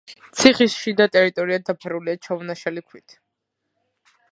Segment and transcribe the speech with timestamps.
[0.37, 3.17] ციხის შიდა ტერიტორია დაფარულია ჩამონაშალი ქვით.